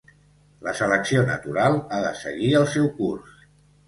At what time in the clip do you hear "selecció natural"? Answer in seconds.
0.77-1.77